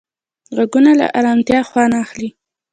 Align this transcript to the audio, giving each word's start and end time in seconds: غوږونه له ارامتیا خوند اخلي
غوږونه 0.55 0.91
له 0.99 1.05
ارامتیا 1.19 1.59
خوند 1.69 1.93
اخلي 2.03 2.29